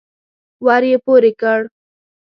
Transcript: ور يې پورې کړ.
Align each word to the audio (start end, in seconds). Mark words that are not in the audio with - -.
ور 0.65 0.83
يې 0.91 0.97
پورې 1.05 1.31
کړ. 1.41 1.59